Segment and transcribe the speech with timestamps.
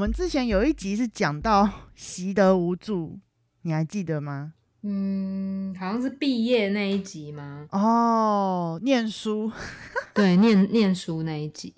[0.00, 3.18] 我们之前有一集是讲到习得无助，
[3.60, 4.54] 你还记得吗？
[4.80, 7.66] 嗯，好像是毕业那一集吗？
[7.70, 9.52] 哦，念书，
[10.14, 11.74] 对，念念书那一集。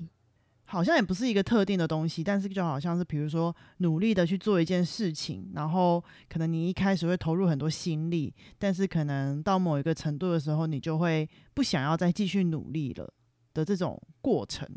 [0.66, 6.00] 好像也不是一个特定的东西，但是就好像是，比如说努力的去做一件事情，然后
[6.30, 13.12] 可能你一开始会投入很多心力，但是可能到某一个程度的时候，你就会不想要再继续努力了
[13.52, 14.68] 的这种过程。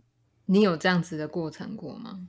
[0.48, 2.27] 你有这样子的过程过吗？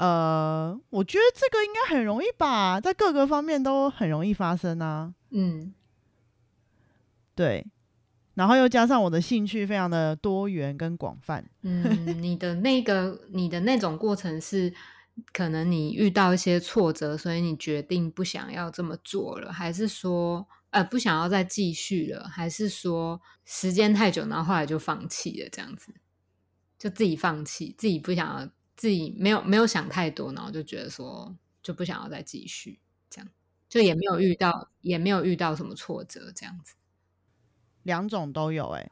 [0.00, 5.12] 呃，我觉得这个应该很容易吧，在各个方面都很容易发生啊。
[5.30, 5.74] 嗯，
[7.34, 7.66] 对。
[8.32, 11.44] 然后又加上我的兴趣非常的多元跟广泛。
[11.60, 14.72] 嗯，你的那个你的那种过程是，
[15.34, 25.92] 可能你遇到一些挫折，所以你决定不想要这么做了，还是说呃不想要再继续了，还是说时间太久，然后后来就放弃了这样子，
[26.78, 28.48] 就自己放弃，自己不想要，
[28.80, 33.28] 自己没有没有想太多，然后就觉得说就不想要再继续，这样
[33.68, 36.76] 就也没有遇到也没有遇到什么挫折这样子。
[37.82, 38.90] 两种都有，哎，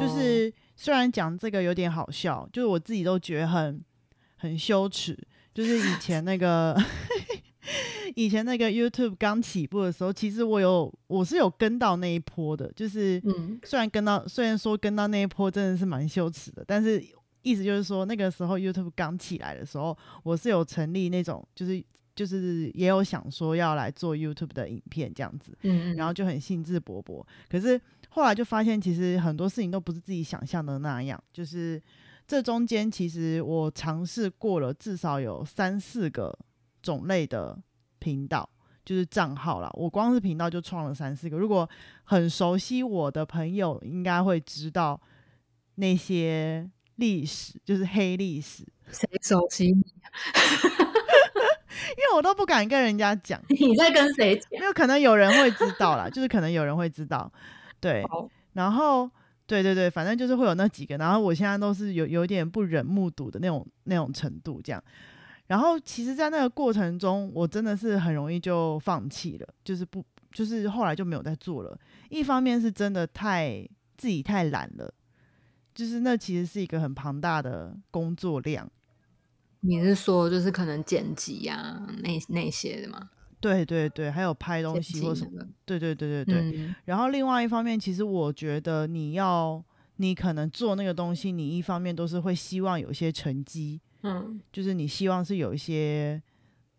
[0.00, 3.84] 就是虽然讲这个有点好笑，就是我自己都觉得很
[4.38, 5.14] 很羞耻。
[5.52, 6.74] 就是以前那个
[8.16, 13.22] 以前那个 YouTube 刚起步的时候，其实我有我是有跟到那一波的，就是
[13.64, 17.04] 虽然跟到虽然说跟到那一波真的是蛮羞耻的，但是
[17.46, 21.82] 意思就是说那个时候 YouTube 刚起来的时候，我是有成立那种就是
[22.14, 27.80] 就是也有想说要来做 YouTube 的影片这样子，嗯嗯，然后就很兴致勃勃，可是。
[28.08, 31.22] 后来就发现，其实很多事情都不是自己想象的那样。
[31.34, 31.78] 就是
[32.26, 36.34] 这中间，其实我尝试过了至少有三四个
[36.80, 37.58] 种类的
[37.98, 38.48] 频道，
[38.86, 39.68] 就是账号啦。
[39.74, 41.36] 我光是频道就创了三四个。
[41.36, 41.68] 如果
[42.04, 44.98] 很熟悉我的朋友，应该会知道
[45.74, 48.64] 那些历史，就是黑历史。
[48.92, 49.82] 谁熟悉你？
[51.96, 53.40] 因为我都不敢跟人家讲。
[53.48, 54.60] 你在跟谁讲？
[54.60, 57.30] 没有可能有人会知道啦， 就是可能有人会知道。
[57.80, 58.02] 对，
[58.54, 59.10] 然后
[59.46, 64.82] 对对对，反正就是会有那几个，然后我现在都是有有点不忍目睹的那种那种程度这样。
[65.48, 71.78] 然后其实，在那个过程中，我真的是很容易就放弃了，就是不就是后来就没有再做了。
[72.08, 73.64] 一方面是真的太
[73.96, 74.92] 自己太懒了，
[75.76, 78.68] 就是那其实是一个很庞大的工作量。
[79.60, 83.10] 你是说就是可能剪辑呀那那些的吗？
[83.40, 86.74] 对对对，还有拍东西或什么，对对对对对。
[86.86, 89.62] 然后另外一方面，其实我觉得你要，
[89.96, 96.20] 你可能做那个东西，你一方面都是会希望有一些成绩，嗯，就是你希望是有一些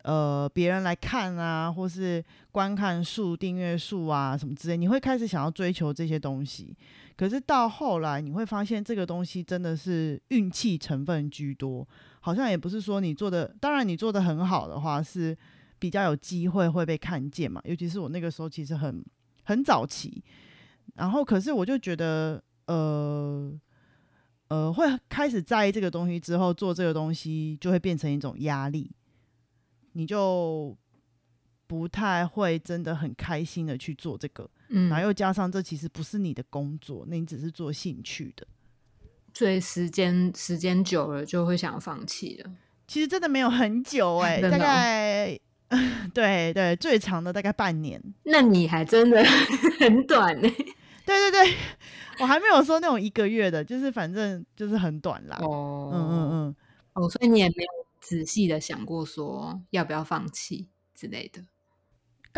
[0.02, 6.76] 呃别人来看啊，或是观看数、订阅数啊什么之类，你会开始想要追求这些东西。
[7.18, 11.86] 可是到后来，你会发现这个东西真的是运气成分居多，
[12.20, 15.36] 好像也不是说你做的，当然你做的很好的话是。
[15.80, 19.00] 比较有机会会被看见嘛，尤其是我那个时候其实很
[19.44, 20.20] 很早期，
[20.96, 23.56] 然后可是我就觉得，呃
[24.48, 28.90] 呃，会开始在意这个东西之后，做这个东西就会变成一种压力，
[29.92, 30.76] 你就
[31.68, 38.46] 不太会真的很开心的去做这个，嗯，然后又加上这其实不是你的工作，那你只是做兴趣的，
[39.34, 42.50] 所以时间时间久了就会想放弃了。
[42.86, 45.38] 其实真的没有很久 哎，大概。
[46.14, 48.02] 对对，最长的大概半年。
[48.22, 49.22] 那你还真的
[49.78, 50.48] 很短呢。
[51.04, 51.54] 对对对，
[52.20, 55.36] 我还没有说那种一个月的，就是反正就是很短啦。
[55.42, 56.56] 哦，嗯嗯嗯，
[56.94, 57.68] 哦，所以你也没有
[58.00, 61.42] 仔细的想过说要不要放弃之类的。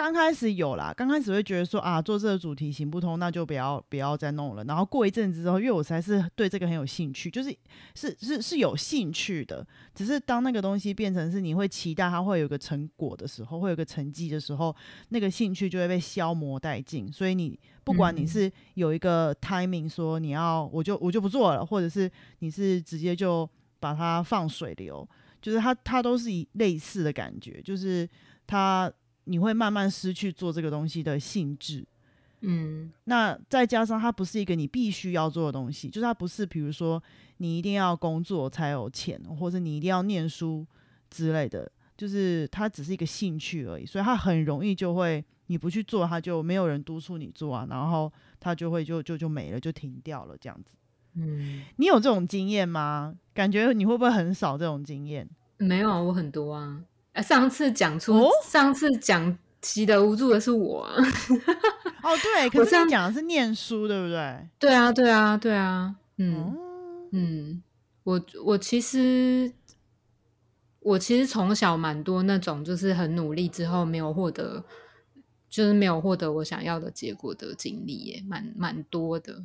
[0.00, 4.65] 刚开始有啦，刚开始会觉得说啊，做这个主题行不通，那就不要不要再弄了。
[4.65, 7.55] 然后过一阵子之后，因为我才是对这个很有兴趣，就是
[7.94, 9.65] 是是是有兴趣的。
[9.94, 14.75] 只是当那个东西变成是你会期待它会有个成果的时候，会有个成绩的时候，
[15.10, 17.13] 那个兴趣就会被消磨殆尽。
[17.13, 23.47] 所以你不管你是有一个 timing 说你要我就我就不做了，或者是你是直接就
[23.78, 25.07] 把它放水流，
[25.42, 28.09] 就是它它都是以类似的感觉，就是
[28.47, 28.91] 它。
[29.25, 31.87] 你会慢慢失去做这个东西的兴致，
[32.41, 37.03] 嗯，那再加上它不是一个你必须要做的东西，就是它不是，比如说
[37.37, 40.67] 你一定要工作才有钱，或者你一定要念书
[41.11, 50.75] 之类的，就是它只是一个兴趣而已，所以它很容易就会你不去做，它就没有人督促你做啊，然后它就会就就就没了，就停掉了这样子。
[51.15, 53.15] 嗯，你有这种经验吗？
[53.34, 55.28] 感觉你会不会很少这种经验？
[55.59, 56.83] 没有啊，我很多啊。
[57.16, 60.84] 上次讲出，上次讲习得无助的是我。
[62.03, 64.48] 哦，对， 可是你讲的是念书，对不对？
[64.59, 65.97] 对啊，对啊，对啊。
[66.16, 66.57] 嗯
[67.12, 67.62] 嗯，
[68.04, 69.53] 我我其实
[70.80, 74.65] 我其实从小蛮多那种，就是很努力之后没有获得，
[75.48, 79.42] 就是没有获得我想要的结果的经历，也，蛮蛮多的。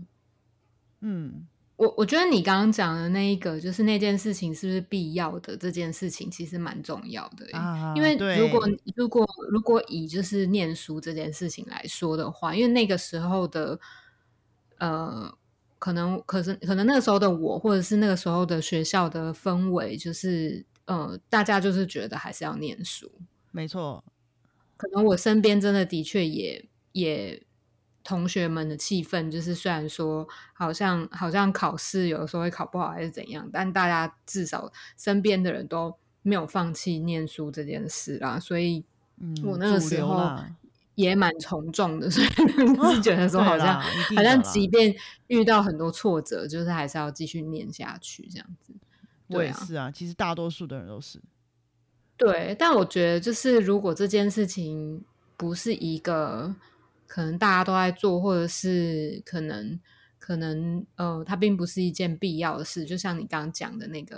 [1.02, 1.48] 嗯，
[1.78, 5.58] 我我觉得你刚刚讲的那一个，就是那件事情是不是必要的？
[5.58, 13.78] 这件事情其实蛮重要的，啊，因为如果如果如果以就是念书这件事情来说的话，因为那个时候的
[14.78, 15.38] 呃，
[15.78, 23.12] 可能可是可能那个时候的我，或者是那个时候的学校的氛围，就是呃，大家就是觉得还是要念书。
[23.52, 24.02] 没错，
[24.78, 27.45] 可能我身边真的的确也也
[28.06, 38.86] 同学们的气氛，就是虽然说好像好像考试有的时候会考不好还是怎样，但大家至少身边的人都没有放弃念书这件事啦，所以
[39.18, 40.38] 嗯，我那个主时候
[40.94, 44.96] 也蛮从众的，所以是觉得说好像好像即便
[45.28, 48.74] 遇到很多挫折，就是还是要继续念下去这样子。
[49.28, 51.20] 我对啊，也是啊，其实大多数的人都是，
[52.16, 55.04] 对，但我觉得就是如果这件事情
[55.36, 56.56] 不是一个
[57.08, 59.80] 可能大家都在做，或者是可能
[60.18, 64.18] 可能呃，它并不是一件必要的事，就像你刚刚讲的那个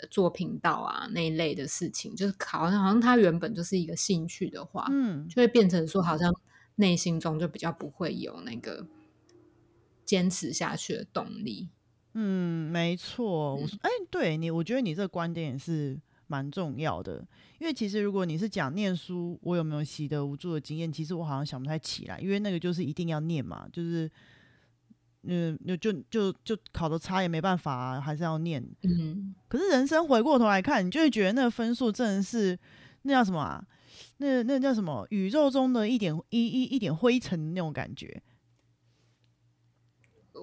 [0.00, 6.32] 呃做频道啊那一类的事情，就是好像好像它原本就是一个兴趣的话，嗯，就会变成说好像
[6.76, 8.86] 内心中就比较不会有那个
[10.04, 11.68] 坚持下去的动力。
[12.14, 13.54] 嗯，没错。
[13.54, 15.98] 我哎、对你，我觉得你这个观点也是
[16.32, 17.22] 蛮重要的。
[17.58, 24.10] 因为其实如果你是讲念书，我有没有习得无助的经验，其实我好像想不太起来，因为那个就是一定要念嘛，就是，
[25.24, 28.66] 嗯，就就就就考的差也没办法啊，还是要念。
[28.82, 32.58] 嗯，可是人生回过头来看，你就会觉得那个分数真的是
[33.02, 33.62] 那叫什么啊？
[34.16, 35.06] 那那叫什么？
[35.10, 38.22] 宇宙中的一点一一一点灰尘那种感觉，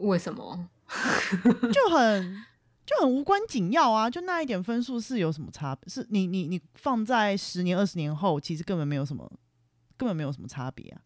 [0.04, 0.70] 为什么？
[1.74, 2.44] 就很
[2.90, 4.10] 就很无关紧要啊！
[4.10, 5.78] 就那一点分数是有什么差？
[5.86, 9.32] 是你你你放在十年二十年后，其实根本没有什么，
[9.96, 11.02] 根本没有什么差别啊！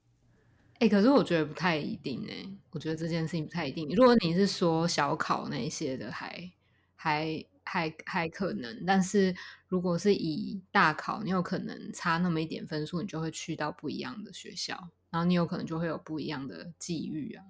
[0.80, 3.90] 哎、可是我觉得不太一定哎、我觉得这件事情不太一定。
[3.90, 6.50] 如果你是说小考那一些的还，
[6.96, 9.36] 还还还可能，但是
[9.68, 17.44] 如果是以大考，你有可能差那么一点分数，你就会去到不一样的学校，然后你有可能就会有不一样的际遇啊。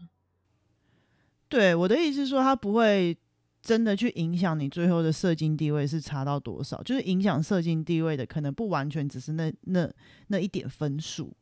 [1.48, 3.16] 对我的意思是说，他不会
[3.64, 9.90] 真的去影响你最后的射精地位是差到多少，就是影响射精地位的，可能不完全只是那那
[10.28, 11.34] 那一点分数。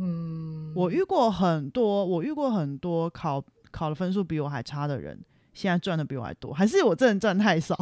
[0.00, 3.40] 嗯，我遇过很多，我遇过很多考
[3.70, 5.16] 考的分数比我还差的人，
[5.54, 7.78] 现在赚的比我还多，还是我真的赚太少？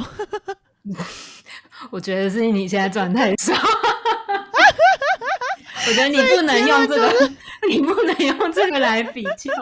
[1.90, 3.54] 我觉得是你现在赚太少。
[5.88, 7.32] 我觉得你不能用这个，
[7.70, 9.52] 你不能用这个来比较。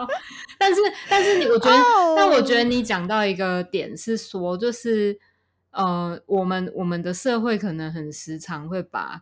[0.65, 5.19] 但是，但是你，我觉得哦但我觉得你讲到一个点是说，就是
[5.69, 9.21] 呃，我们我们的社会可能很时常会把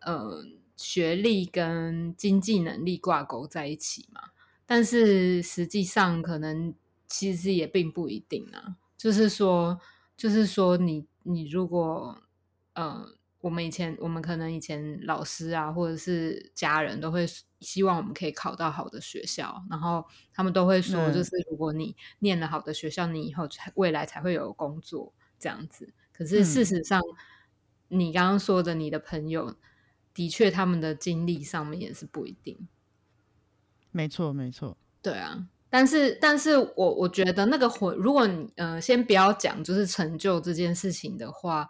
[0.00, 0.42] 呃
[0.76, 4.30] 学历跟经济能力挂钩在一起嘛，
[4.64, 6.72] 但是实际上可能
[7.06, 8.76] 其实也并不一定啊。
[8.96, 9.78] 就是说，
[10.16, 12.16] 就是说你你如果
[12.72, 13.14] 呃。
[13.40, 17.26] 我们以前，我们可能以前老师啊，或者是家人都会
[17.60, 25.92] 希望我们可以考到好的学校，然后他们都会说，嗯就是如果你念了好的学校，你以后才未来才会有工作这样子。
[26.12, 27.00] 可是事嗯实上，
[27.88, 29.56] 你刚刚说的你的朋友，
[30.12, 32.68] 的确他们的经历上面也是不一定。
[33.90, 34.76] 没错，没错。
[35.00, 41.66] 对啊，但是，但是我我觉得那个回，如果你呃，先不要讲就是成就这件事情的话，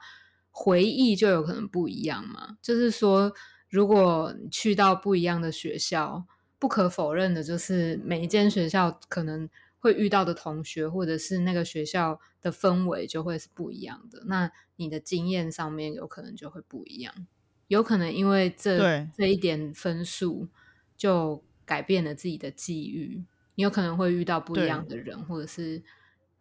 [0.51, 2.59] 回忆就有可能不一样嘛。
[2.61, 3.33] 就是说，
[3.69, 6.27] 如果你去到不一样的学校，
[6.59, 14.23] 不可否认的就是每一间学校可能会遇到的同学，或者是那个学校的氛围就会是不一样的。
[14.27, 17.27] 那你的经验上面有可能就会不一样，
[17.69, 18.79] 有可能因为这
[19.15, 20.49] 这一点分数
[20.97, 23.25] 就改变了自己的际遇。
[23.55, 25.83] 你有可能会遇到不一样的人，或者是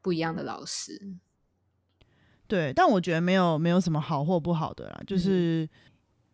[0.02, 1.02] 不一样的老师。
[2.50, 5.70] 对，但我觉得没有没有什么好或不好的啦，就嗯是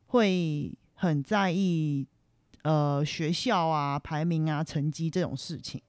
[0.07, 2.07] 会很在意
[2.63, 5.79] 呃学校啊、排名啊、成绩这种事情。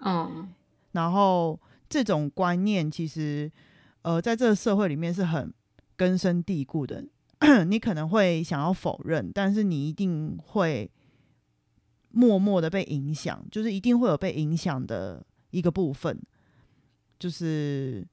[0.00, 0.52] 嗯
[0.92, 1.58] 然后
[1.88, 3.50] 这种观念其实
[4.02, 5.54] 呃在这个社会里面是很
[5.96, 7.04] 根深蒂固的。
[7.68, 10.90] 你可能会想要否认，但是你一定会
[12.10, 16.20] 默默的被影响，就是一定会有被影响的一个部分，
[17.18, 18.06] 就是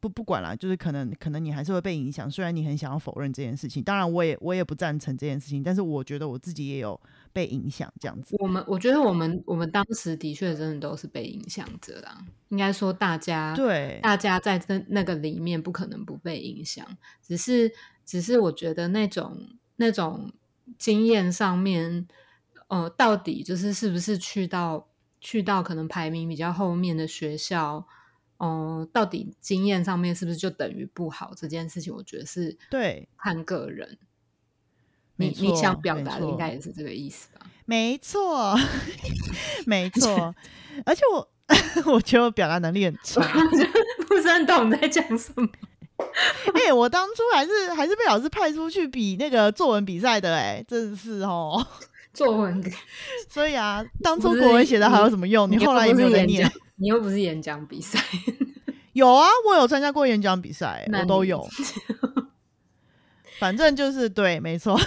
[0.00, 7.00] 不不管啦，就是可能可能你还是会被影响，虽然你很想要否认这件事情，当然我也我也不赞成这件事情，但是我觉得我自己也有
[7.32, 8.36] 被影响这样子。
[8.38, 16.86] 我们我觉得我们我们当时的确真的都是被影响着啦，应该说大家对大家在那那个里面不可能不被影响，
[17.20, 17.72] 只是
[18.04, 19.36] 只是我觉得那种
[19.76, 20.32] 那种
[20.78, 22.06] 经验上面，
[22.68, 24.86] 呃，到底就是是不是去到
[25.20, 27.84] 去到可能排名比较后面的学校。
[28.38, 31.94] 哦，到底经验上面是不是就等于不好这件事情？
[31.94, 33.98] 我觉得是对看个人。
[35.20, 37.44] 你你想表达的应该也是这个意思吧？
[37.64, 38.56] 没错，
[39.66, 40.32] 没错。
[40.86, 41.28] 而且我
[41.92, 43.20] 我觉得我表达能力很差，
[44.06, 45.48] 不是很懂在讲什么。
[46.54, 51.66] 哎，我当初还是还是被老师派出去比那个作文比赛的，哎，真是哦。
[52.18, 52.72] 作文，
[53.30, 55.48] 所以啊，当初国文写的还有什么用？
[55.50, 56.50] 你后来也没有在念。
[56.76, 57.98] 你又不是演讲比赛，
[58.92, 61.46] 有啊，我有参加过演讲比赛，我都有。
[63.38, 64.78] 反正就是对，没错。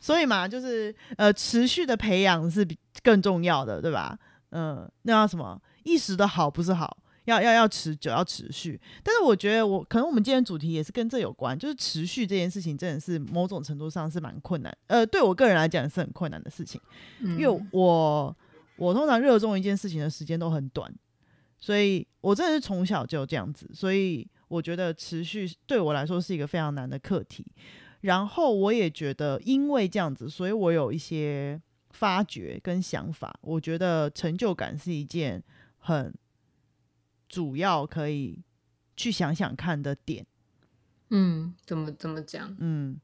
[0.00, 4.16] 所以嘛，就是呃，持续的培养是比更重要的，对吧？
[4.50, 5.60] 嗯，那叫什么？
[5.82, 8.80] 一时的好不是好，要要要持久，要持续。
[9.02, 14.76] 但是我觉得，我可能我们今天主题也是跟这有关，就是持续这件事情真的是某种程度上是蛮困难。
[14.86, 16.80] 呃，对我个人来讲是很困难的事情，
[17.20, 18.36] 因为我。
[18.76, 20.92] 我通常热衷一件事情的时间都很短，
[21.60, 27.46] 所以我真的是从小就这样子，所以我觉得持续对我来说是一个非常难的课题。
[28.00, 31.60] 然后我也觉得，因为这样子，所以我有一些
[31.90, 33.32] 发掘跟想法。
[33.42, 35.40] 我觉得成就感是一件
[35.78, 36.12] 很
[37.32, 38.44] 主要可以
[38.96, 40.24] 去想想看的点。
[41.10, 42.54] 嗯，怎么怎么讲？
[42.60, 43.00] 嗯，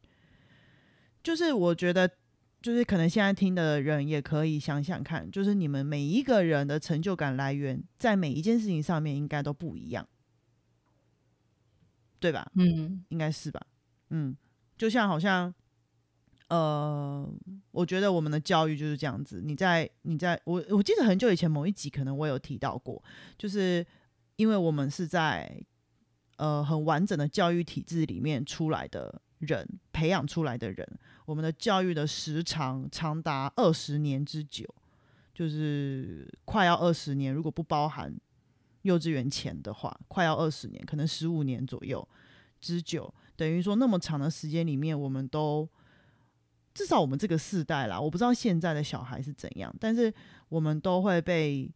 [1.25, 2.09] 就是我觉得。
[2.61, 10.05] 就是可能现在听的人也可以想想看，就是你们每一个人的成就感来源，在每一件事情上面应该都不一样，
[12.19, 12.51] 对吧？
[12.57, 13.65] 嗯，应该是吧。
[14.11, 14.37] 嗯，
[14.77, 15.55] 就像好像，
[16.49, 17.33] 呃，
[17.71, 19.41] 我觉得我们的教育就是这样子。
[19.41, 23.01] 你在你在我我记得很久以前某一集可能我有提到过，
[23.39, 23.87] 就是
[24.39, 25.61] 因为我们是在
[26.37, 30.89] 呃很完整的教育体制里面出来的人，培养出来的人。
[31.27, 34.65] 我们的教育的时长长达二十年之久，
[35.35, 38.17] 就是快要二十年，如果不包含
[38.83, 42.09] 幼稚园前的话，快要二十年，可能十五年左右
[42.61, 43.13] 之久。
[43.35, 45.69] 等于说那么长的时间里面，我们都
[46.73, 50.15] 至少我们这个世代啦，我不知道现在的小孩是怎样，但是
[50.49, 51.69] 我们都会被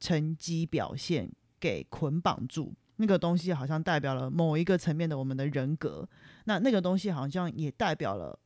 [0.00, 1.30] 成绩表现
[1.66, 2.72] 给捆绑住。
[2.96, 6.08] 那个东西好像代表了某一个层面的我们的人格，
[6.44, 8.38] 那那个东西好像也代表了。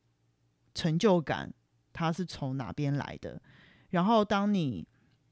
[0.73, 1.53] 成就感，
[1.91, 3.41] 它是从哪边来的？
[3.89, 4.87] 然后，当你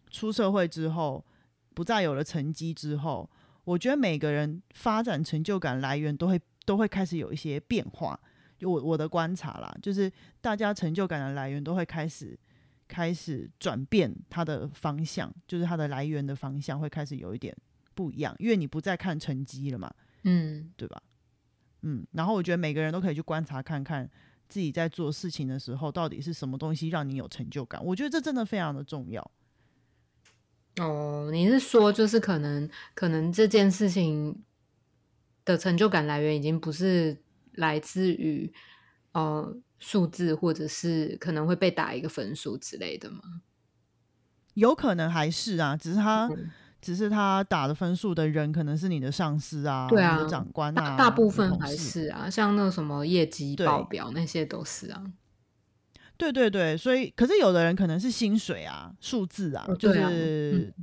[0.09, 1.25] 出社会之后，
[1.73, 3.29] 不再有了成绩之后，
[3.63, 8.19] 我觉得每个人发展成就感来源都会都会开始有一些变化。
[8.57, 12.37] 就我我的观察啦，就是大家成就感的来源都会开始
[12.85, 17.55] 开始转变它的方向，就是它的来源的方向会开始有一点
[17.99, 21.03] 不一样，因为你不再看成绩了嘛，嗯，对吧？
[21.81, 24.09] 嗯，然后我觉得每个人都可以去观察看看。
[24.47, 27.83] 自己在做事情的时候，到底是什么东西让你有成就感？
[27.83, 29.31] 我觉得这真的非常的重要。
[30.77, 34.41] 哦，你是说，就是可能，可能这件事情
[35.43, 38.51] 的成就感来源已经不是来自于
[39.11, 43.41] 呃数字，或者是可能会被打一个分数之类的吗？
[44.53, 46.29] 有可能还是啊，只是他。
[46.81, 55.03] 只是他打的分数的人可能是你的上司啊，对啊，长官啊，大部分还是啊，像那个什么业绩报表那些都是啊。
[56.17, 60.73] 对对对，所以可是有的人可能是薪水啊，数字啊，就是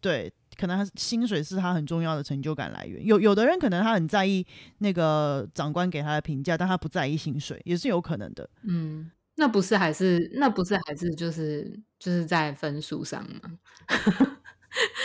[0.00, 3.04] 对，可能他薪水是他很重要的成就感来源。
[3.04, 4.46] 有有的人可能他很在意
[4.78, 8.48] 那个长官给他的评价，但他不在意薪水，也是有可能的。
[8.62, 13.58] 嗯，那不是还是那不是还是就是就是在分数上吗？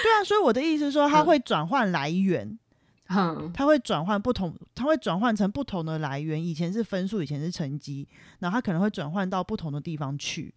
[0.04, 2.58] 对啊，所以我的意思是说，它会转换来源，
[3.08, 6.44] 嗯，它会转换不同，它会转换成不同的来源。
[6.44, 8.08] 以前是分数，以前是成绩，
[8.40, 10.54] 然后它可能会转换到不同的地方去。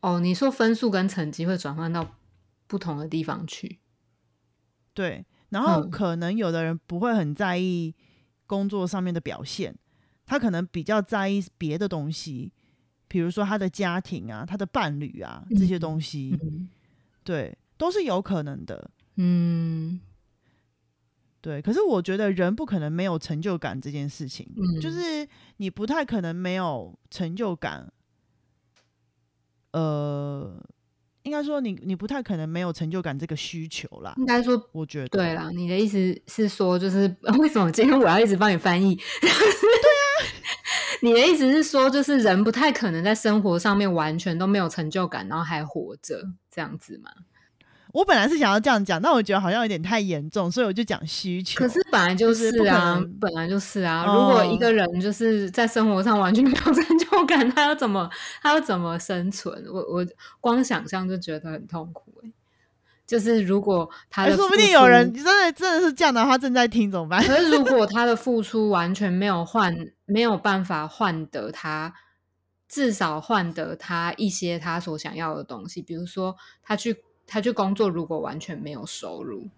[0.00, 2.16] 哦，你说分数跟成绩会转换到
[2.66, 3.78] 不同的地方去？
[4.92, 7.94] 对，然后可能有的人不会很在意
[8.46, 9.74] 工作上面的表现，
[10.26, 12.52] 他可能比较在意别的东西，
[13.08, 16.38] 比如说他的家庭啊，他的伴侣啊这些东西，
[17.22, 17.56] 对。
[17.84, 20.00] 都是有可能的，嗯，
[21.42, 21.60] 对。
[21.60, 24.48] 可是我觉得人不可能没有成就感这件事情，
[24.80, 27.92] 就是你不太可能没有成就感。
[29.72, 30.58] 呃，
[31.24, 34.14] 应该说你你不太可能没有成就感这个需求啦。
[34.16, 38.94] 应该说，我觉得对啦，你的意思是说，就是为什么今天我要一直帮你翻译？
[39.20, 39.36] 对啊，
[41.02, 47.10] 你的意思是说，就是人不太可能在生活上面完全都没有成就感，然后还活着这样子吗？
[47.94, 51.60] 我本来是想要这样讲，但我觉得好像有点太严重，所以我就讲需求。
[51.60, 54.04] 可是本来就是啊，本来就是啊。
[54.04, 58.10] 如果一个人就是在生活上完全没有成就感， 他要怎么
[58.42, 59.64] 他要怎么生存？
[59.72, 60.04] 我我
[60.40, 62.32] 光想象就觉得很痛苦哎。
[63.06, 67.22] 就是如果他的说不定有人真的真的是这样的话正在听怎么办？
[67.24, 69.72] 可是如 果他的付出完全没有换，
[70.04, 71.94] 没有办法换得他
[72.66, 77.03] 至少换得他一些他所想要的东西，比如说他去。
[77.26, 79.48] 他去工作，如果完全没有收入，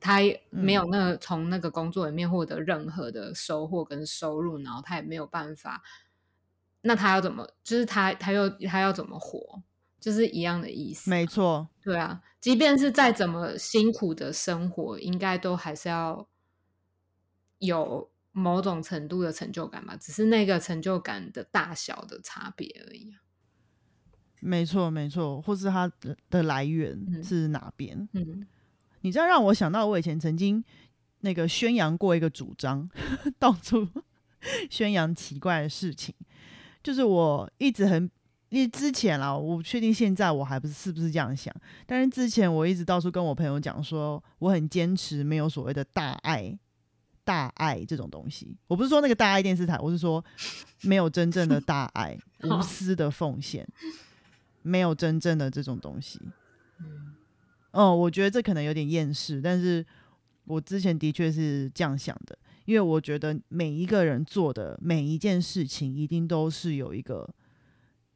[0.00, 5.82] 他没有那个从那个工作里面获得任何的收获跟收入，然后他也没有办法，
[6.82, 7.48] 那他要怎么？
[7.64, 9.62] 就是他他又他要怎么活？
[9.98, 11.10] 就是一样的意思。
[11.10, 16.28] 没错，对啊，即便是再怎么辛苦的生活，应该都还是要
[17.58, 19.96] 有某种程度的成就感吧？
[19.96, 23.16] 只是那个成就感的大小的差别而已。
[24.40, 28.08] 没错，没错，或是它的的来源是哪边？
[28.12, 28.46] 嗯，
[29.00, 30.62] 你这样让我想到，我以前曾经
[31.20, 32.88] 那个宣扬过一个主张，
[33.38, 33.88] 到处
[34.70, 36.14] 宣扬奇怪的事情，
[36.82, 38.08] 就是我一直很，
[38.50, 41.52] 因为之前啦，我不确定现在我还不是是不是这样想，
[41.86, 46.56] 但是之前我一直到处跟我朋友讲说，我很坚持没有所谓的大爱，
[47.24, 48.56] 大爱这种东西。
[48.68, 50.24] 我不是说那个大爱电视台，我是说
[50.82, 53.66] 没有真正的大爱， 无私的奉献。
[54.66, 56.20] 没有真正的这种东西，
[56.80, 57.14] 嗯，
[57.70, 59.86] 哦，我觉得这可能有点厌世，但是
[60.44, 67.32] 我之前的确是这样想的，因为我觉得每一个人做的每一件事情，一定都是有一个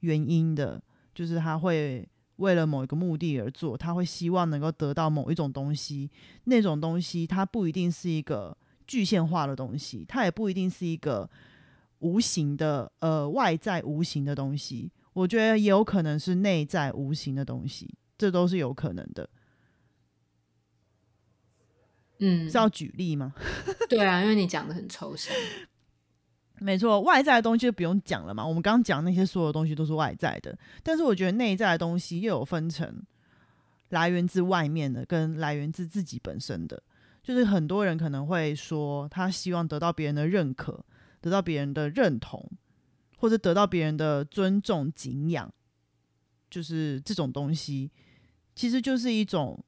[0.01, 0.83] 原因的，
[1.15, 6.11] 就是他会为了某一个目的而做，他会希望能够得到某一种东西，
[6.45, 8.57] 那种东西它不一定是一个
[8.89, 11.31] 具象化的东西，它也不一定是一个
[12.01, 14.91] 无形的，呃，外在无形的东西。
[15.21, 19.29] 我觉得也有可能是内在无形的东西，这都是有可能的。
[22.21, 23.35] 嗯，是要举例吗？
[23.89, 25.35] 对啊，因为你讲的很抽象。
[26.59, 28.47] 没错，外在的东西就不用讲了嘛。
[28.47, 33.03] 我们刚刚讲那些所有东西都是外在的，但是我觉得内在的东西又有分成
[33.91, 36.83] 来源自外面的，跟来源自自己本身的。
[37.23, 40.83] 就是很多人可能会说，他希望得到别人的认可，
[41.21, 42.51] 得到别人的认同。
[43.21, 45.53] 或者得到别人的尊重、敬仰，
[46.49, 47.91] 就是这种东西，
[48.55, 49.63] 其实就是一种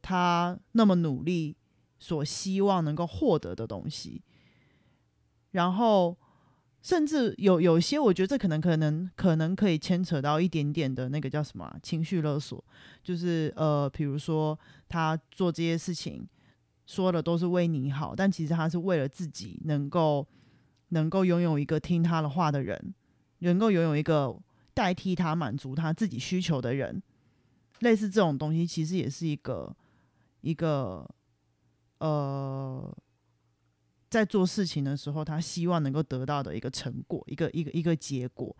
[0.00, 1.54] 他那么努力
[1.98, 4.22] 所希望能够获得的东西。
[5.50, 6.16] 然后，
[6.80, 12.64] 甚至有有些，我觉得这可能可能可能可以牵扯到一点点的那个叫什么情绪勒索，
[13.02, 16.26] 就是呃，比如说他做这些事情
[16.86, 20.26] 说的都是为你好，但其实他是为了自己能够。
[20.88, 22.94] 能够拥有一个听他的话的人，
[23.40, 24.36] 能够拥有一个
[24.74, 27.02] 代替他满足他自己需求的人，
[27.80, 29.76] 类似这种东西，其实也是一个
[30.40, 31.08] 一个
[31.98, 32.96] 呃，
[34.08, 38.56] 在做事情的时候，他希望能够得到的一个成果，一个一个一个结果。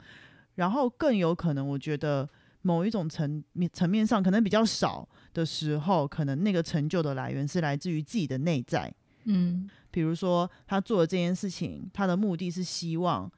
[0.57, 2.29] 然后更有可能，我觉得
[2.63, 8.93] 某一种层面层面上，可能比较少的时候，可能那个成就的来源是来自于自己的内在。
[9.29, 13.31] 嗯，比如说他做的这件事情，他的目的是希望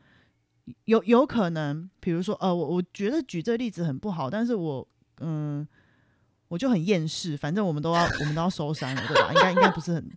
[0.84, 4.86] 有有可能，比如说呃，我我觉得举这个例子很不好，但是我
[5.20, 5.66] 嗯，
[6.48, 9.32] 我就很厌世，反正我们都要我们都要收山了，对吧？
[9.34, 10.08] 应该应该不是很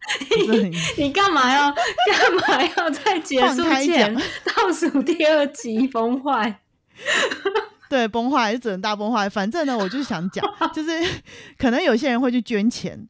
[0.45, 6.61] 不是很， 你干嘛要干嘛要在结束前倒数第二集崩坏？
[7.89, 9.27] 对，崩坏是只能大崩坏。
[9.29, 10.89] 反正呢，我就是想讲，就是
[11.57, 13.07] 可能有些人会去捐钱。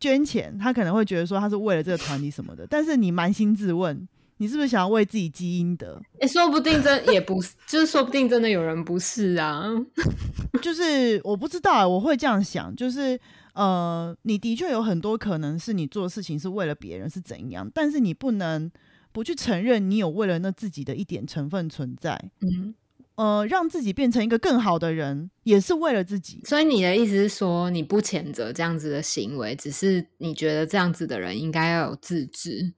[0.00, 4.08] 捐钱，他可能会觉得说他是为了这个团体什么的， 但是你扪心自问，
[4.38, 6.00] 你是不是想要为自己积阴德？
[6.18, 9.64] 哎，说不定真也不是，就是说不定真的有人不是啊。
[10.62, 13.18] 就是我不知道，我会这样想，就是
[13.54, 18.70] 呃，你的确有很多可能是你做事情是为了别人是怎样，但是你不能
[19.12, 22.30] 不去承认你有为了那自己的一点成分存在。
[22.40, 22.74] 嗯。
[23.20, 26.40] 呃，让自己变成一个更好的人，也是为了自己。
[26.46, 32.72] 所以你的意思是说，你不谴责这样子的行为，只是你觉得这样子的人应该要有自制，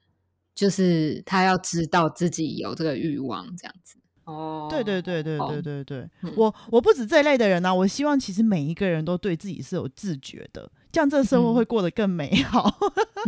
[0.53, 3.97] 就是他要知道自己有这个欲望，这样子。
[4.25, 12.69] 哦，对对对对对对对，我我不止这一类的人呢，我希望其实每一个人都对自己是有自觉的，这样这个社会会过得更美好。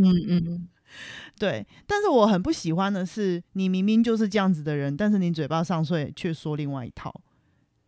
[0.03, 0.69] 嗯 嗯嗯。
[1.39, 7.13] 对，但是我很不喜欢的是，你明明就是这样子的人，但是你嘴巴上却却说另外一套，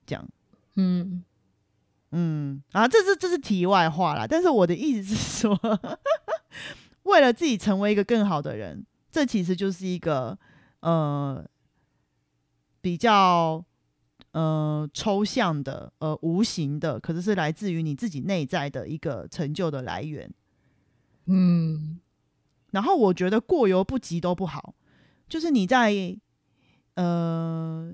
[0.05, 0.29] 这样，
[0.75, 1.23] 嗯
[2.11, 4.27] 嗯，啊，这是这是题外话啦。
[4.27, 5.61] 但是我的意思是说，
[7.05, 10.39] 为了自己成为一个更好的人，这其实就是一个
[10.81, 11.45] 呃
[12.81, 13.65] 比较
[14.33, 20.33] 呃抽象的呃无形的，可是是来自于你自己内在的一个成就的来源。
[21.27, 21.99] 嗯，
[22.77, 24.75] 然后我觉得过犹不及都不好，
[25.31, 26.15] 就是你在
[26.93, 27.91] 呃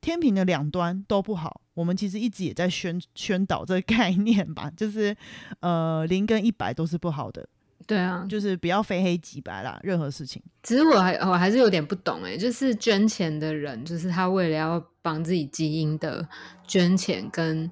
[0.00, 1.60] 天平的两端都不好。
[1.74, 5.16] 我们其实一直也在宣宣导这个概念吧，就是
[5.60, 7.48] 呃零跟一百都是不好的，
[7.86, 10.42] 对啊，就是不要非黑即白啦，任何事情。
[10.64, 16.28] 只是我还我还是有点不懂哎，就是捐钱的人，就是他为了要帮自己基因的
[16.66, 17.70] 捐钱跟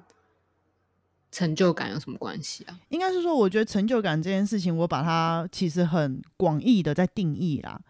[1.33, 2.79] 成就感有什么关系啊？
[2.89, 7.81] 应该是说，我觉得成就感这件事情，我把它其实很广义的在定义啦。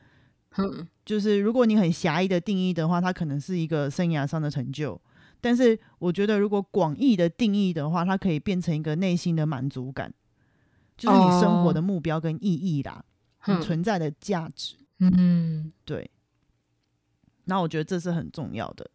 [0.56, 4.99] 嗯，就是如果你很狭义的定义的话，它可能是一个生涯上的成就。
[5.41, 10.13] 但是我觉得，如果广义的定义的话，它可以变成一个内心的满足感，
[10.95, 13.03] 就是你生活的目标跟意义啦，
[13.62, 14.75] 存在的价值。
[14.99, 16.10] 嗯，对。
[17.43, 18.89] 那我觉得这是很重要的。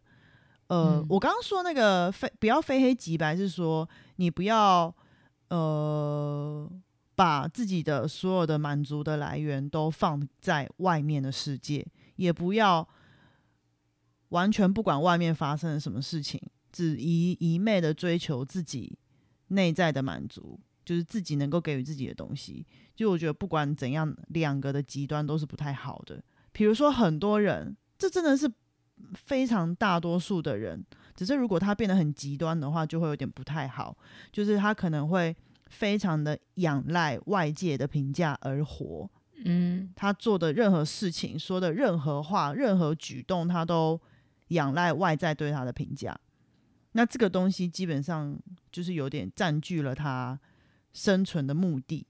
[0.69, 4.91] 呃，我刚刚说那个非不要非黑即白，是说你不要
[5.49, 6.67] 呃
[7.13, 12.87] 把自己的所有的满足的来源都放在外面的世界，也不要。
[14.29, 16.39] 完全不管外面发生了什么事情，
[16.71, 18.95] 只一一昧的追求自己
[19.47, 22.63] 内在的满足，就是自己能够给予自己的东西。
[22.95, 26.23] 就我觉得不管怎样，两个的极端都是不太好的。
[26.51, 28.47] 比如说很多人，这真的是
[29.13, 30.83] 非常大多数的人，
[31.15, 33.97] 只是如果他变得很极端的话，就会有点不太好。
[34.31, 35.35] 就是他可能会
[35.67, 39.09] 非常的仰赖外界的评价而活。
[39.45, 43.99] 嗯，他做的任何事情、说的任何话、任何举动，他都。
[44.49, 46.19] 仰赖外在对他的评价，
[46.93, 48.35] 那这个东西基本上
[48.71, 50.39] 就是有点占据了他
[50.91, 52.07] 生存的目的，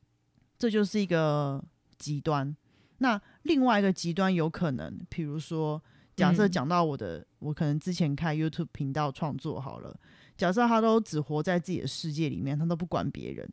[0.57, 1.61] 这就是一个
[1.97, 2.55] 极端。
[2.99, 5.83] 那另外一个极端有可能，比如说，
[6.19, 9.97] 假设讲到我的，我可能之前开 YouTube 频道创作好了，
[10.35, 13.49] 假设他都只活在自己的世界里面，他都不管别人，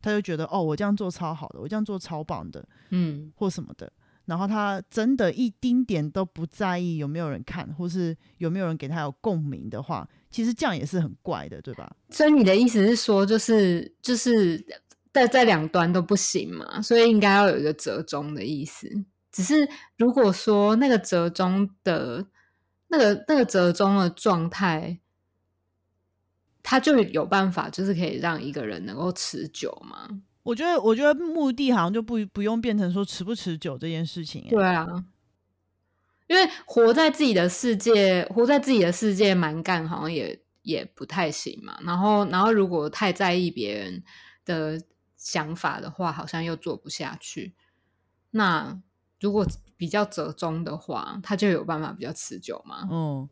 [0.00, 3.92] 他就觉得哦，我这样做超好的，我这样做超棒的，嗯，或什么的。
[4.24, 11.96] 然后他真的一丁点都不在意有没有人看，或是有没有人给他有共鸣的话，其实这样也是很怪的，对吧？
[12.10, 14.64] 所以你的意思是说，就是就是
[15.12, 18.88] 在在两端都不行嘛，所以应该要有一个折中的意思。
[19.32, 22.26] 只是如果说那个折中的
[22.88, 25.00] 那个那个折中的状态，
[26.62, 30.22] 他就有办法，就是可以让一个人能够持久吗？
[30.44, 34.46] 我觉得，我觉得目的好像就不不用变成说持不持久这件事情。
[34.48, 34.86] 对啊，
[36.26, 41.78] 因为活在自己的世界，活在自己的世界蛮干，好像也也不太行嘛。
[41.82, 44.02] 然后，然后如果太在意别人
[44.44, 44.82] 的
[45.16, 47.54] 想法的话，好像又做不下去。
[48.30, 48.82] 那
[49.22, 49.46] 如果
[49.78, 52.86] 比较折中的话，它就有办法比较持久吗？
[52.90, 53.28] 嗯，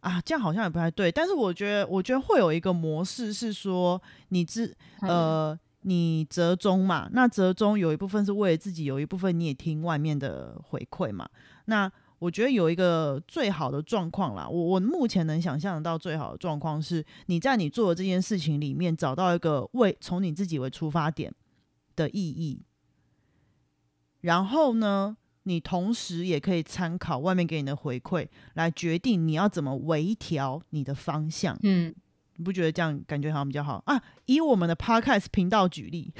[0.00, 1.12] 啊，这样好像也不太对。
[1.12, 5.58] 但是我觉得，我觉得会有一个模式是说，你自呃。
[5.84, 7.08] 你折中嘛？
[7.10, 11.28] 那折中有一部分是为了自己，有一部分你也听外面的回馈嘛。
[11.64, 21.34] 那我觉得有一个最好的状况啦，我我目前能想象得到最好的状况是，你在你做的这件事情里面找到一个为从你自己为出发点
[21.96, 22.62] 的意义，
[24.20, 31.58] 然后呢，你同时也可以参考外面给你的回馈来决定你要怎么微调你的方向。
[31.62, 31.94] 嗯。
[32.36, 34.00] 你不觉得这样感觉好像比较好啊？
[34.24, 36.14] 以我们的 podcast 频道举例，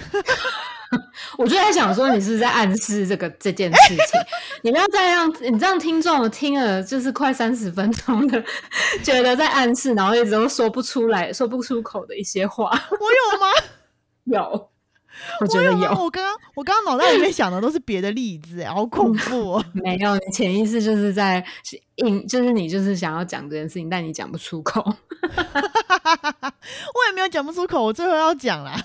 [1.38, 4.20] 我就在想说，你是在暗示这个这件事情？
[4.62, 8.44] 你不要再让你这样听众听了就是快三十分钟的，
[9.02, 12.66] 觉得在暗示，然后一直都说不出来、说不出口的一些话。
[12.90, 13.46] 我有吗？
[14.24, 14.71] 有。
[15.40, 19.64] 我觉得有，我刚刚我刚刚脑袋里面想的都是别的例子，好恐怖哦！
[19.72, 21.44] 没有，你潜意识就是在
[21.96, 24.80] 应，就是你就是想要讲这件事情，但你讲不出口。
[25.22, 28.80] 我也没有讲不出口，我最后要讲啦。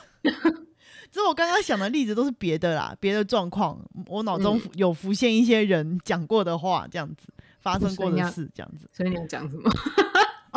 [1.10, 7.28] 只是我刚刚想的例子都是别的啦，别的状况，我脑中有浮现一些人讲过的话，这样子
[7.62, 8.90] 发生过的事，这样子。
[8.92, 9.72] 所以你要讲什么？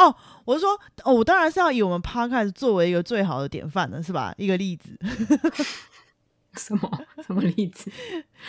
[0.00, 0.70] 哦，我是说，
[1.04, 4.34] 哦，我当然是要以我们 podcast 作为一个最好的典范的，是吧？
[4.38, 4.98] 一个例子，
[6.56, 6.90] 什么
[7.26, 7.90] 什么例子？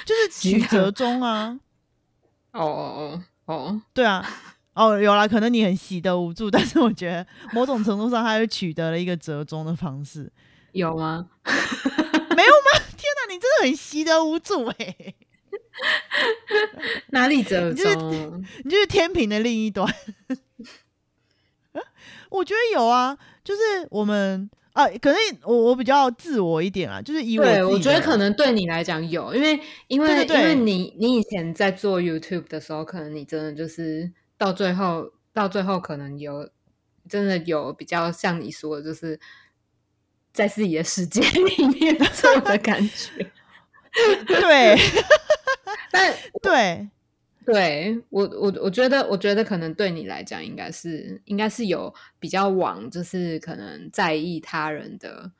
[0.05, 1.59] 就是 曲折中啊。
[2.53, 4.25] 哦哦哦哦，对啊，
[4.73, 10.31] 哦，有啦，可能你很喜得无助，但是我觉得某种程度上，他又取得了一个折中的方式，
[10.71, 11.27] 有吗？
[11.43, 12.79] 没有吗？
[12.97, 15.13] 天哪，你真的很喜得无助哎！
[17.09, 18.43] 哪里折中？
[18.63, 19.93] 你就是天平的另一端。
[22.31, 36.49] 我觉得有啊，就是我们啊，可能我我比较自我一点啊，就是以我对，我觉得可能对你来讲有，因为因为因为你你以前在做 YouTube 的时候，可能你真的就是到最后到最后可能有
[37.07, 39.19] 真的有比较像你说的，就是
[40.33, 43.31] 在自己的世界里面做的感觉。
[44.25, 44.77] 对。
[45.93, 46.89] 但对
[47.45, 55.32] 对我我我觉得我觉得可能对你来讲，应该是应该是有比较往就是可能在意他人的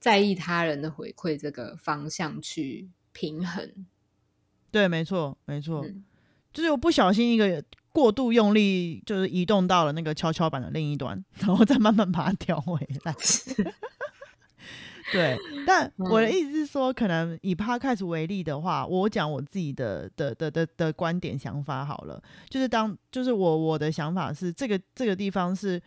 [0.00, 3.86] 在意他人的回馈这个方向去平衡。
[4.72, 6.02] 对，没错没错，嗯
[6.52, 13.14] 就是我不小心一个过度用力，就是移动到了那个跷跷板的另一端，然后再慢慢把它调回来。
[15.12, 15.36] 对，
[15.66, 16.32] 但 我的嗯。
[16.32, 25.80] 意思是说，可能以 podcast 为例的话，我讲我自己的的的的的观点想法好了，就是当就是我我的想法是，这个这个地方是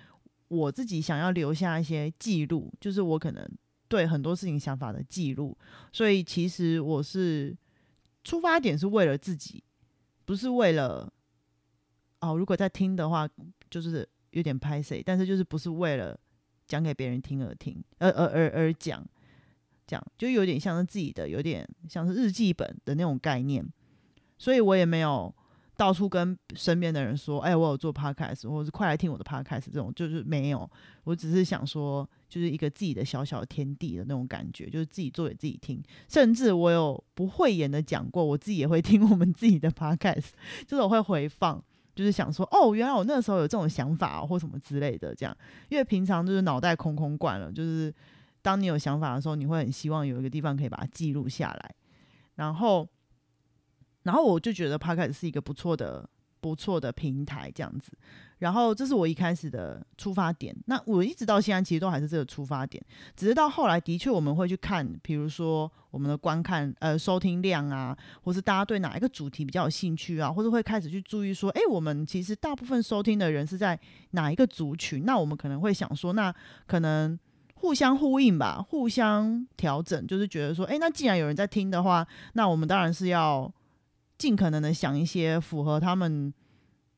[0.47, 3.49] 我自己想要留下一些记录，就是我可能
[3.87, 5.57] 对很多事情想法的记录，
[5.91, 7.57] 所以其实我是
[8.23, 9.63] 出发点是为了自己，
[10.25, 11.11] 不是为了
[12.21, 13.27] 哦，如果在听的话，
[13.69, 16.17] 就是有点拍谁，但是就是不是为了
[16.67, 19.05] 讲给别人听而听，而而而而讲，
[19.85, 23.65] 这样就有点像是自己的，有点像是日记本的那种概念，
[24.37, 25.33] 所以我也没有
[25.77, 30.69] 到处跟身边的人说，哎、我有做 podcast，或者是快来听我的 podcast，这种就是没有，
[31.05, 40.29] 我只是想说，就是一个自己的小小天地的那种感觉，就是自己做给自己听，甚至我有不讳言的讲过，我自己也会听我们自己的 podcast，
[40.65, 41.63] 就是我会回放。
[41.97, 45.35] 就是想说，哦，原来我那时候有这种想法、哦、或什么之类的，这样，
[45.69, 47.91] 因为平常就是脑袋空空惯了，就是
[48.43, 51.75] 当你有想法的时候，你会很希望有一个地方可以把它记录下来，
[52.35, 52.87] 然后，
[54.03, 56.07] 然后我就觉得 Podcast 是一个不错的、
[56.39, 57.91] 不错的平台，这样子。
[58.39, 60.55] 然后这是我一开始的出发点。
[60.65, 62.83] 那我一直到现在其实都还是这个出发点，
[63.15, 73.79] 只是到后来的确我们会去看，比如说我们的观看呃收听量啊，或是大家对哪一个主题比较有兴趣啊，或者会开始去注意说，诶，我们其实大部分收听的人是在
[74.11, 75.05] 哪一个族群？
[75.05, 76.33] 那我们可能会想说，那
[76.65, 77.17] 可能。
[77.59, 83.51] 互相呼应吧，互相调整，就是觉得说，诶，那既然有人在听的话，那我们当然是要
[84.15, 86.31] 尽可能的想一些符合他们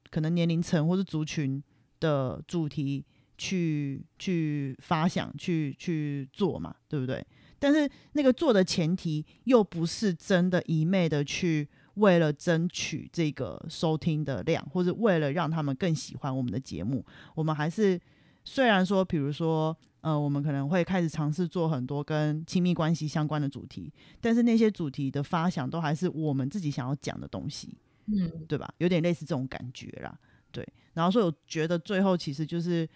[0.10, 1.62] 可能年龄层或是族群
[2.00, 3.06] 的主题
[3.38, 7.26] 去去发想、去去做嘛，对不对？
[7.58, 18.00] 但是那个做的前提又不是真的一昧的去为了争取这个收听的量，或者为了让他们更喜欢我们的节目，我们还是
[18.44, 19.76] 虽然说，比如说。
[20.02, 23.92] 呃，我们可能会开始尝试做很多跟亲密关系相关的主题，
[24.22, 27.78] 但是那些主题的发想都还是我们自己想要讲的东西，
[28.12, 28.72] 嗯对吧？
[28.78, 30.18] 有点类似这种感觉啦，
[30.52, 30.68] 对。
[30.94, 32.88] 然后所以我觉得最后其实就是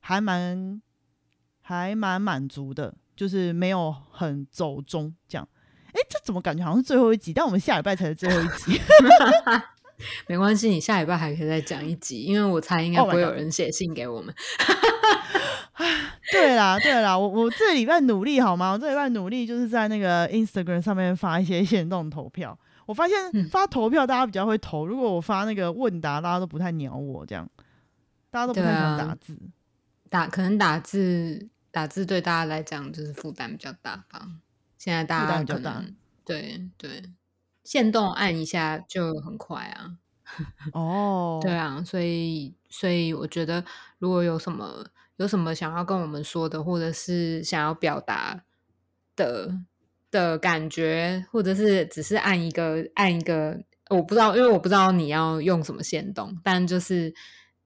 [0.00, 0.80] 还蛮
[1.60, 5.48] 还蛮满足的，就是没有很走中这样。
[5.88, 7.32] 哎，这怎么感觉好像是最后一集？
[7.32, 8.80] 但我们下礼拜才是最后一集。
[10.28, 14.32] 没关系，你下礼拜还可以再讲一集，因为我猜应该 Oh 会有人写信给我们。
[16.30, 18.72] 对啦，对啦，我我这礼拜努力好吗？
[18.72, 22.56] 我这礼拜努力就是在那个 Instagram 上面发一些 限动投票。
[22.88, 27.46] 我发现嗯发投票大家比较会投，如果我发那个问答，大家都不太鸟我，这样
[28.30, 29.38] 大家都不太想啊打字。
[30.08, 34.26] 打可能打字打字对大家来讲就是负担比较大吧。
[34.78, 37.02] 现在大家比较大能对对，
[37.62, 39.98] 限动按一下就很快啊。
[40.72, 43.62] 哦，对啊，所以所以我觉得，
[43.98, 48.42] 如果有什么有什么想要跟我们说的，或者是想要表达
[49.14, 49.54] 的
[50.10, 53.58] 的感觉，或者是只是按一个按一个，
[53.90, 57.12] 我不知道，因为我不知道你要用什么线动，但就是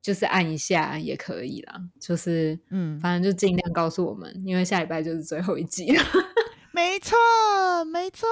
[0.00, 6.02] 就是按一下也可以啦，就是嗯，反正就尽量告诉我们，因为下礼拜就是最后一集了。
[6.74, 7.16] 没错，
[7.84, 8.26] 没错。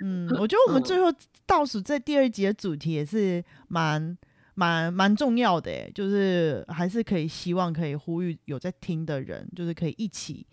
[0.00, 1.12] 嗯，我觉得我们嗯最后
[1.44, 4.16] 倒数这第二集的主题也是蛮
[4.54, 10.46] 蛮蛮重要的诶，就是还是可以希望可以呼吁有在听的人，就是可以一起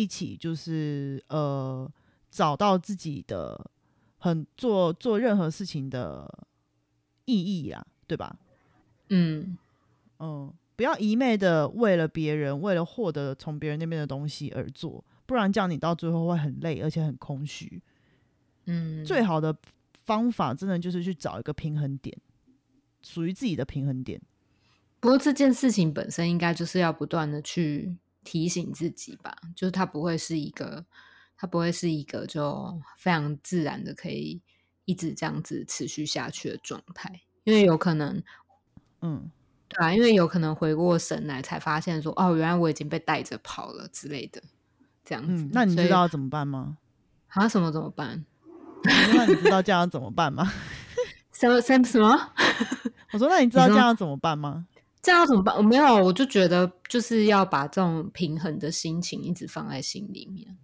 [0.00, 1.90] 一起就是呃
[2.30, 3.70] 找到自己的
[4.16, 6.26] 很做做任何事情的
[7.26, 8.34] 意义啊，对吧？
[9.10, 9.58] 嗯，
[10.18, 17.82] 嗯，不要一昧的为了别人，为了获得从别人那边的东西而做，不然这样你到最后会很累，而且很空虚。
[18.64, 19.54] 嗯，最好的
[19.92, 22.16] 方法真的就是去找一个平衡点，
[23.02, 24.20] 属于自己的平衡点。
[25.00, 30.84] 不过这件事情本身应该就是要不断的去提醒自己吧，就是它不会是一个，
[31.36, 34.40] 它不会是一个就非常自然的可以
[34.84, 38.22] 一直这样子持续下去的状态，因为有可能，
[39.02, 39.30] 嗯，
[39.68, 44.42] 对啊，因为有可能回过神来才发现说，哦，原来我已经被带着跑了之类的，
[45.04, 45.44] 这样子。
[45.44, 46.78] 嗯，那你知道怎么办吗？
[47.28, 48.24] 啊什么怎么办？
[49.14, 50.52] 那你知道这样怎么办吗？
[51.32, 52.32] 什么什么什么？
[53.12, 54.66] 我说那你知道这样怎么办吗？
[55.02, 55.54] 这样要怎么办？
[55.56, 60.56] 我没有，我就觉得就是要把这种平衡的心情一直放在心里面。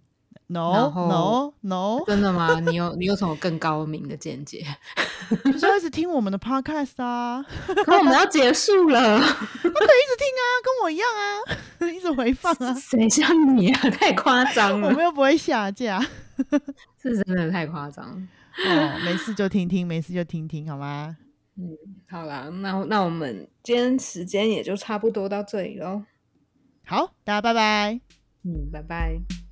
[0.49, 2.05] No no no！
[2.07, 2.57] 真的吗？
[2.65, 4.65] 你有你有什么更高明的见解？
[5.43, 7.45] 就是要一直听我们的 podcast 啊，
[7.85, 13.89] 可我们要结束了， 不可以一直听啊，跟我一样啊，一直回放啊，谁像你啊？
[13.91, 15.99] 太夸张了，我们又不会下架。
[17.01, 18.05] 是真的太夸张。
[18.05, 21.17] 哦，没事就听听，没事就听听，好吗？
[22.09, 26.03] 好啦，那那我们今天时间也就差不多到这里喽。
[26.85, 27.99] 好，大家拜拜。
[28.43, 29.46] 嗯，拜拜。